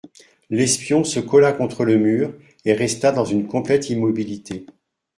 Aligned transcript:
L'espion 0.49 1.03
se 1.03 1.19
colla 1.19 1.53
contre 1.53 1.85
le 1.85 1.95
mur 1.97 2.33
et 2.65 2.73
resta 2.73 3.11
dans 3.11 3.23
une 3.23 3.45
complète 3.47 3.91
immobilité. 3.91 4.65